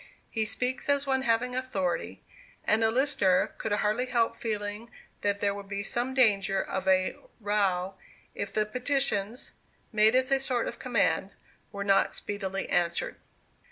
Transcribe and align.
He 0.31 0.45
speaks 0.45 0.89
as 0.89 1.05
one 1.05 1.21
having 1.21 1.55
authority; 1.55 2.23
and 2.65 2.83
a 2.83 2.89
listener 2.89 3.53
could 3.59 3.71
hardly 3.71 4.07
help 4.07 4.35
feeling 4.35 4.89
that 5.21 5.41
there 5.41 5.53
would 5.53 5.69
be 5.69 5.83
some 5.83 6.15
danger 6.15 6.59
of 6.59 6.87
a 6.87 7.15
"row" 7.39 7.93
if 8.33 8.51
the 8.51 8.65
petitions 8.65 9.51
(made 9.91 10.15
as 10.15 10.31
a 10.31 10.39
sort 10.39 10.67
of 10.67 10.79
command) 10.79 11.33
were 11.71 11.83
not 11.83 12.15
speedily 12.15 12.67
answered. 12.67 13.17